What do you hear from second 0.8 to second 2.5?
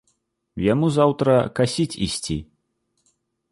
заўтра касіць ісці.